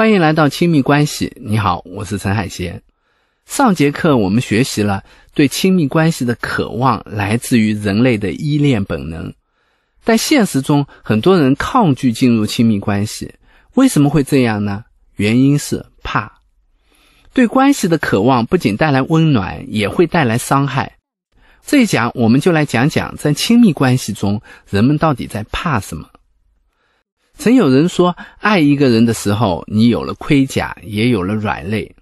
[0.00, 1.30] 欢迎来到亲密关系。
[1.36, 2.80] 你好，我是陈海贤。
[3.44, 9.34] 上节课我们学习了对亲密关系的渴望来自于人类的依恋本能，
[10.02, 13.34] 但现实中很多人抗拒进入亲密关系。
[13.74, 14.84] 为什么会这样呢？
[15.16, 16.32] 原因是怕。
[17.34, 20.96] 对关系的渴望不仅带来温暖，也会带来伤害。
[21.62, 24.40] 这一讲我们就来讲讲，在亲密关系中，
[24.70, 26.08] 人们到底在怕什么。
[27.40, 31.96] 曾有人说，爱一个人的时候，你有了盔甲，也有了软肋。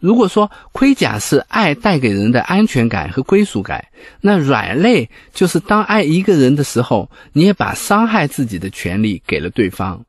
[0.00, 3.86] 如果说盔甲是爱带给人的安全感和归属感，
[4.20, 10.04] 那软肋就是当爱一个人的时候，你也把伤害自己的权利给了对方。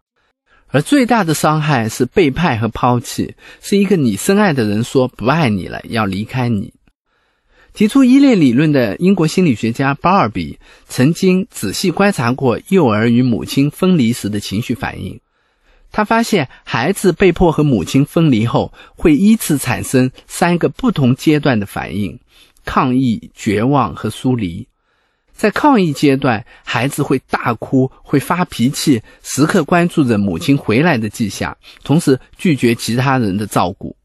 [0.71, 6.73] 而最大的伤害是背叛和抛弃，是一个你深爱的人说不爱你了，要离开你。
[7.73, 15.19] 提出依恋理论的英国心理学家巴尔比曾经仔细观察过幼儿与母亲分离时的情绪反应。
[15.91, 22.19] 他发现，孩子被迫和母亲分离后，会依次产生三个不同阶段的反应：
[22.63, 24.67] 抗议、绝望和疏离。
[25.33, 33.95] 在抗议阶段，孩子会大哭，会发脾气，时刻关注着母亲回来的迹象，同时拒绝其他人的照顾。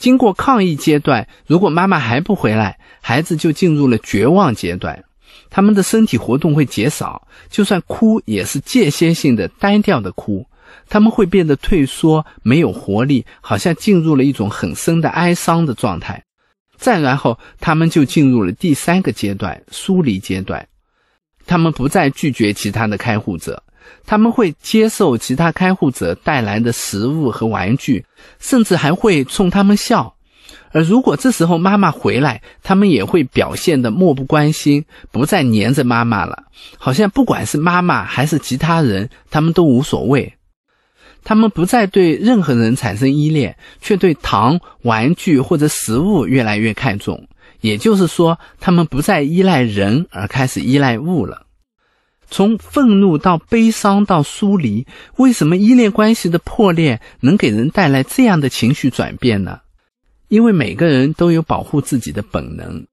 [0.00, 5.04] 经过抗议阶段，如果妈妈还不回来，孩子就进入了绝望阶段。
[5.50, 10.46] 他们的身体活动会减少，就算哭也是间歇性的、单调的哭。
[10.88, 16.24] 他们会变得退缩，没有活力，好像进入了一种很深的哀伤的状态。
[16.78, 20.66] 再然后，他们就进入了第三个阶段——疏离阶段。
[21.44, 23.62] 他们不再拒绝其他的开护者。
[24.04, 28.04] 他们会接受其他开户者带来的食物和玩具，
[28.38, 30.14] 甚至还会冲他们笑。
[30.72, 36.44] 而如果这时候妈妈回来，他们也会表现得漠不关心，不再黏着妈妈了，
[36.78, 40.32] 好像不管是妈妈还是其他人，他们都无所谓。
[41.22, 47.28] 他们不再对任何人产生依恋，却对糖、玩具或者食物越来越看重。
[47.60, 51.42] 也就是说，他们不再依赖人，而开始依赖物了。
[52.30, 54.86] 从愤怒到悲伤到疏离，
[55.16, 59.60] 为什么依恋关系的破裂能给人带来这样的情绪转变呢？
[60.28, 62.86] 因为每个人都有保护自己的本能，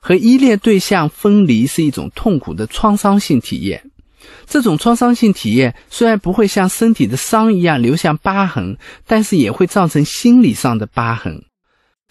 [0.00, 3.90] 和依恋对象分离是一种痛苦的创伤性体验。
[4.46, 8.76] 这种创伤性体验虽然不会像身体的伤一样留下疤痕，
[9.06, 11.44] 但是也会造成心理上的疤痕。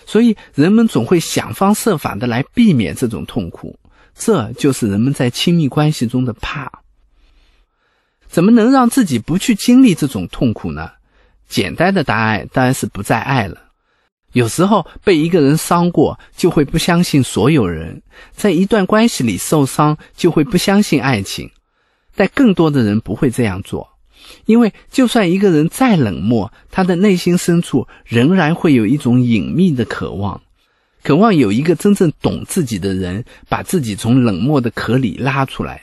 [0.06, 3.78] 所以人们总会想方设法的来避免这种痛苦。
[4.20, 6.70] 这就是人们在亲密关系中的怕。
[8.28, 10.92] 怎么能让自己不去经历这种痛苦呢？
[11.48, 13.58] 简单的答案当然是不再爱了。
[14.34, 18.00] 有时候被一个人伤过，就会不相信所有人；
[18.32, 21.50] 在一段关系里受伤，就会不相信爱情。
[22.16, 23.90] 但更多的人不会这样做，
[24.46, 30.40] 因为就算一个人再冷漠，他的内心深处仍然会有一种隐秘的渴望。
[31.04, 35.82] 渴望有一个真正懂自己的人，把自己从冷漠的壳里拉出来。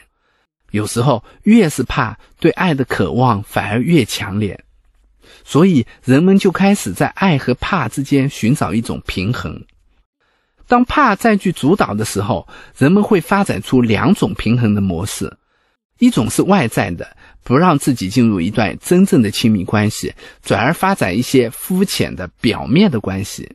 [0.72, 4.62] 有时候，越是怕，对爱的渴望反而越强烈。
[5.44, 9.64] 所以，人们就开始在爱和怕之间寻找一种平衡。
[10.66, 15.34] 当怕占据主导的时候，人们会发展出两种平衡的模式：
[15.98, 20.12] 一种是外在的，不让自己进入一段真正的亲密关系，
[20.42, 23.48] 转而发展一些肤浅的、表面的关系。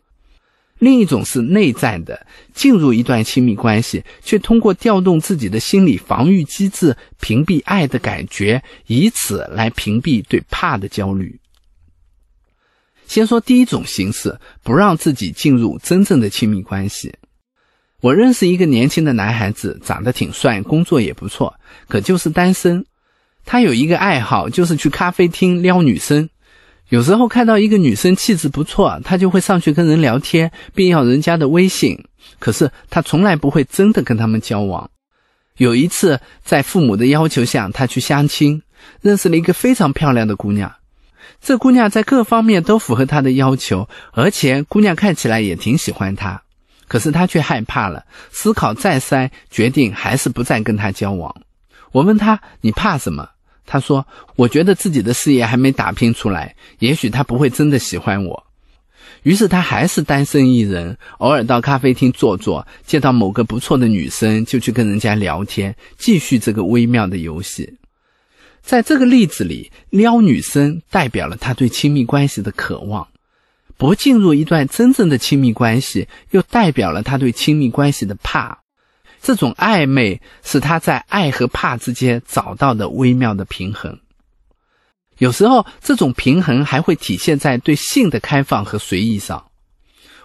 [0.81, 2.25] 另一种是内在的，
[2.55, 11.39] 进入一段亲密关系，却通过调动自己的心理防御机制，屏蔽爱的感觉，以此来屏蔽对怕的焦虑。
[13.05, 17.13] 先说第一种形式，不让自己进入真正的亲密关系。
[17.99, 21.53] 我认识一个年轻的男孩子，长得挺帅，工作也不错，
[21.87, 22.83] 可就是单身。
[23.45, 26.27] 他有一个爱好，就是去咖啡厅撩女生。
[26.91, 31.97] 有时候看到一个女生气质不错，他就会上去跟人聊天，并要人家的微信。
[32.37, 34.91] 可是他从来不会真的跟他们交往。
[35.55, 38.61] 有一次，在父母的要求下，他去相亲，
[38.99, 40.69] 认识了一个非常漂亮的姑娘。
[41.39, 46.43] 这姑娘在各方面都符合他的要求，而且姑娘看起来也挺喜欢他。
[46.89, 51.33] 可是他却害怕了，思考再三，决定还是不再跟他交往。
[51.93, 53.29] 我问他：“你怕什么？”
[53.71, 58.43] 他说：“我觉得自己的事业还没打拼出来，也许他不会真的喜欢我。”
[59.23, 67.77] 于是他还是单身一人，偶尔到咖啡厅坐坐，见到某个不错的女生就去跟人家聊天，继续这个微妙的游戏。
[68.61, 73.07] 在这个例子里，撩女生代表了他对亲密关系的渴望，
[73.77, 78.60] 不进入一段真正的亲密关系，又代表了他对亲密关系的怕。
[79.21, 83.99] 这种暧昧是他在爱和怕之间找到的微妙的平衡。
[85.19, 89.45] 有时候，这种平衡还会体现在对性的开放和随意上。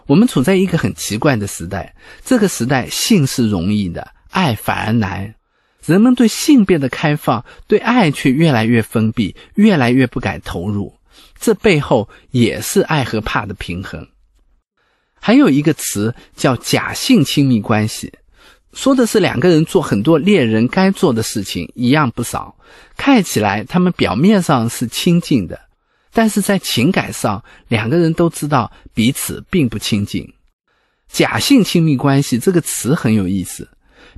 [0.07, 1.95] 我们处在一个很奇怪的时代，
[2.25, 5.35] 这个时代性是容易的，爱反而难。
[5.85, 10.95] 人们对性变得开放，对爱却越来越封闭，越来越不敢投入。
[11.39, 14.09] 这背后也是爱和怕的平衡。
[15.21, 18.13] 还有一个词叫假性亲密关系，
[18.77, 22.55] 说的是两个人做很多恋人该做的事情，一样不少。
[22.95, 25.59] 看起来他们表面上是亲近的，
[26.13, 30.31] 但是在情感上，两个人都知道彼此并不亲近。
[31.11, 33.67] 假性亲密关系这个词很有意思，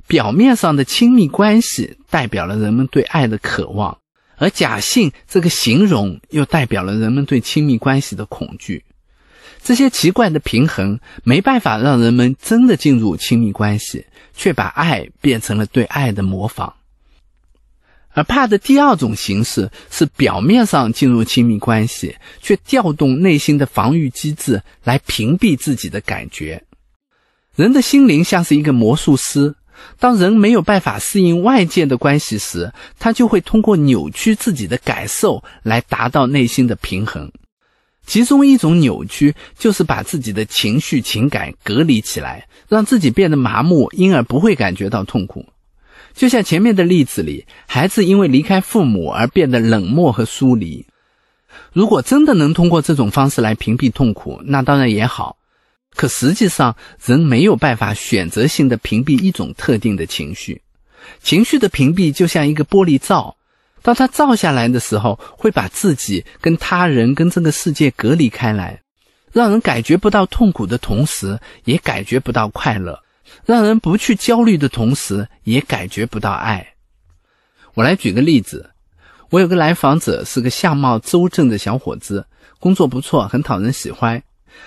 [0.07, 3.97] 表面上的亲密关系代表了人们对爱的渴望。
[4.35, 8.83] 而假性这个形容又代表了人们对亲密关系的恐惧，
[9.61, 16.73] 这些奇怪的平衡没办法让人们真的进入亲密关系，却把爱变成了对爱的模仿。
[18.11, 26.63] 而怕的第二种形式是表面上进入亲密关系，却调动内心的防御机制来屏蔽自己的感觉。
[27.55, 29.55] 人的心灵像是一个魔术师。
[29.97, 37.31] 当人没有办法适应外界的关系时，他就会通过扭曲自己的感受来达到内心的平衡。
[38.09, 45.45] 其中一种扭曲就是把自己的情绪、情感隔离起来，让自己变得麻木，因而不会感觉到痛苦。
[46.15, 50.83] 就像前面的例子里，孩子因为离开父母而变得冷漠和疏离。
[51.71, 55.37] 如果真的能通过这种方式来屏蔽痛苦，那当然也好。
[55.93, 60.59] 可实际上，人没有办法选择性的屏蔽一种特定的情绪。
[61.21, 63.35] 情绪的屏蔽就像一个玻璃罩，
[63.81, 68.81] 当它照下来的时候，会把自己跟他人、跟这个世界隔离开来，
[69.31, 72.93] 让人感觉不到痛苦的同时，也感觉不到快乐；
[73.45, 76.73] 让人不去焦虑的同时，也感觉不到爱。
[77.75, 78.71] 我来举个例子，
[79.29, 82.25] 我有个来访者是个相貌周正的小伙子，
[82.59, 84.21] 工作不错，很讨人喜欢。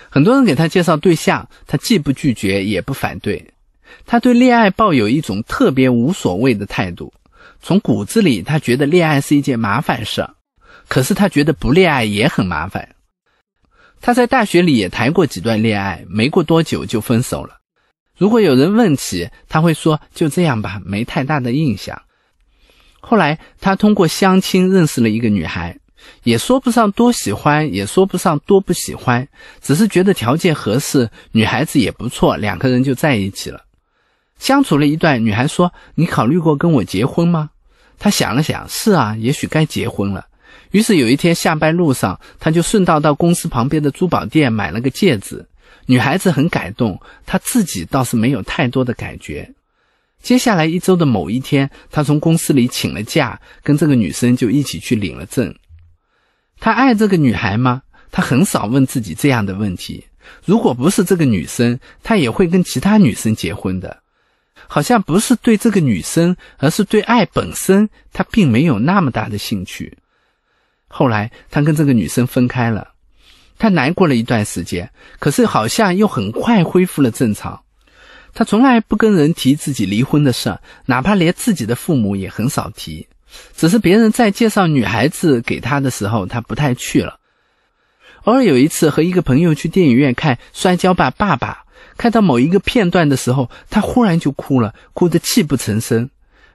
[0.09, 3.53] 很多人给他介绍对象，他既不拒绝也不反对。
[4.07, 7.13] 他对恋爱抱有一种特别无所谓的态度，
[7.63, 10.29] 从骨子里他觉得恋爱是一件麻烦事。
[10.87, 12.89] 可是他觉得不恋爱也很麻烦。
[14.01, 17.57] 他在大学里也谈过几段恋爱，没过多久就分手了。
[18.17, 22.01] 如果有人问起，他会说就这样吧，没太大的印象。
[22.99, 25.79] 后来他通过相亲认识了一个女孩。
[26.23, 29.25] 也说不上多喜欢，也说不上多不喜欢，
[29.61, 33.61] 只是觉得条件合适，女孩子也不错，两个人就在一起了。
[34.37, 37.51] 相处了一段，女孩说：“你考虑过跟我结婚吗？”
[37.99, 40.27] 他想了想，是啊，也许该结婚了。
[40.71, 45.47] 于是有一天下班路上，他就顺道到公司旁边的珠宝店买了个戒指。
[45.85, 49.53] 女孩子很感动，他自己倒是没有太多的感觉。
[50.21, 55.55] 接下来一周的某一天，他从公司里请了假，跟这个女生就一起去领了证。
[56.59, 57.81] 他爱这个女孩吗？
[58.11, 60.05] 他很少问自己这样的问题。
[60.45, 64.02] 如果不是这个女生，他也会跟其他女生结婚的。
[64.73, 69.99] 好像不是对这个女生，而是对爱本身，他并没有那么大的兴趣。
[70.87, 72.87] 后来他跟这个女生分开了，
[73.59, 74.89] 他难过了一段时间，
[75.19, 77.61] 可是好像又很快恢复了正常。
[78.33, 83.07] 他从来不跟人提自己离婚的事，哪怕连自己的父母也很少提。
[83.55, 87.19] 只是别人在介绍女孩子给他的时候，他不太去了。
[88.23, 91.65] 偶尔有一次和一个朋友去电影院看《摔跤吧，爸爸》，
[91.97, 96.09] 看到某一个片段的时候，他忽然就哭了，哭得泣不成声。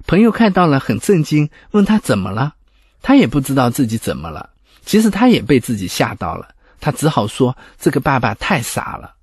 [0.07, 2.55] 朋友看到了很震惊，问他怎么了，
[3.03, 4.51] 他也不知道自己怎么了。
[4.85, 6.49] 其实他也被自己吓到了，
[6.81, 9.15] 他只好说：“这个爸爸太傻了。”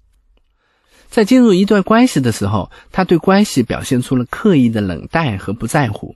[1.10, 6.16] 在进入一段关系的时候，他对关系表现出了刻意的冷淡和不在乎。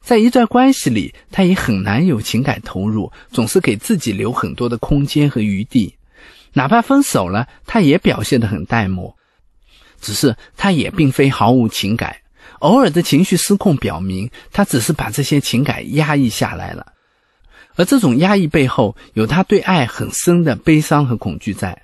[0.00, 5.94] 在一段关系里，他也很难有情感投入，总是给自己留很多的空间和余地。
[6.54, 9.14] 哪怕分手了，他也表现得很淡漠。
[10.00, 12.16] 只是他也并非毫无情感，
[12.60, 16.92] 偶尔的情绪失控表明，他只是把这些情感压抑下来了。
[17.76, 21.82] 而这种压抑背后，有他对爱很深的悲伤和恐惧在。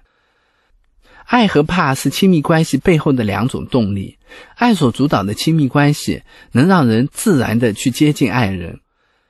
[1.24, 4.18] 爱和怕是亲密关系背后的两种动力。
[4.54, 8.80] 爱所主导的亲密关系能让人自然的去接近爱人，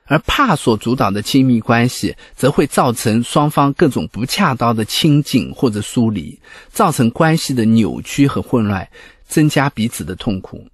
[0.07, 6.39] 而怕所主导的亲密关系则会造成双方各种不恰当的亲近或者疏离，
[6.71, 8.89] 造成关系的扭曲和混乱，
[9.27, 10.67] 增加彼此的痛苦。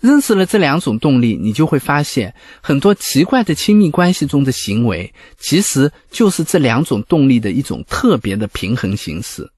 [0.00, 9.50] 认识了这两种动力，你就会发现很多奇怪的亲密关系中的行为，其实就是这两种动力的一种特别的平衡形式。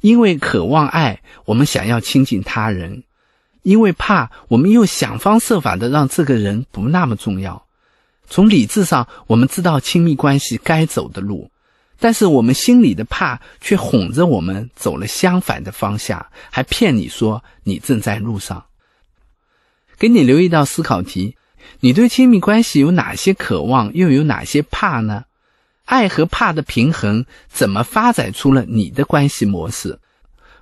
[0.00, 3.04] 因为渴望爱，我们想要亲近他人；
[3.62, 7.64] 因为怕，我们又想方设法的让这个人不那么重要。
[8.28, 11.50] 从理智上，我们知道亲密关系该走的路，
[11.98, 18.66] 但是我们心里的怕却哄着我们走了相反的方向，还骗你说你正在路上。
[19.98, 21.36] 给你留一道思考题：
[21.80, 25.24] 你对亲密关系有哪些渴望，又有哪些怕呢？
[25.86, 29.98] 爱和怕的平衡怎么发展出了你的关系模式？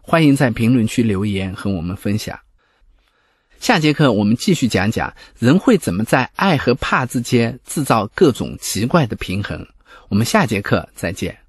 [0.00, 2.38] 欢迎在评论区留言和我们分享。
[3.60, 9.66] 下节课我们继续讲讲人会怎么在爱和怕之间制造各种奇怪的平衡。
[10.08, 11.45] 我们下节课再见。